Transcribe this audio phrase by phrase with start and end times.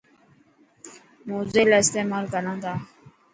[1.27, 2.73] موزيلا استيمال ڪران تا.